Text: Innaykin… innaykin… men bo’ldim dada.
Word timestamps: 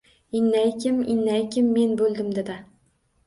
Innaykin… 0.37 0.97
innaykin… 1.15 1.69
men 1.75 1.93
bo’ldim 2.01 2.31
dada. 2.39 2.57